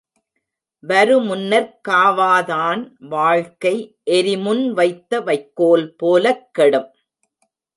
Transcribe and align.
வருமுன்னர்க் 0.87 1.79
காவாதான் 1.89 2.91
வாழ்க்கை 2.99 3.97
எரிமுன் 4.11 4.69
வைத்த 4.69 5.21
வைக்கோல் 5.21 5.95
போலக் 5.95 6.53
கெடும். 6.53 6.89